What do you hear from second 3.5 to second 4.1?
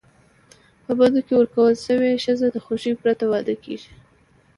کيږي.